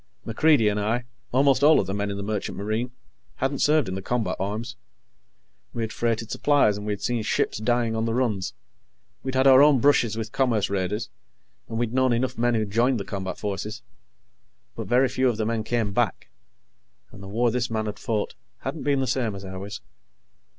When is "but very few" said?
14.75-15.29